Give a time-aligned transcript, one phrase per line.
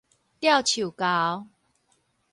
[0.39, 1.45] 吊樹猴